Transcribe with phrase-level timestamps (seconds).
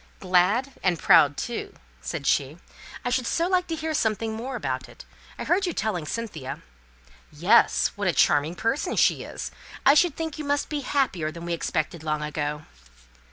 [0.19, 2.57] "Glad and proud too," said she.
[3.05, 5.05] "I should so like to hear something more about it.
[5.37, 6.63] I heard you telling Cynthia"
[7.49, 7.91] "Yes.
[7.95, 9.51] What a charming person she is!
[9.85, 12.63] I should think you must be happier than we expected long ago."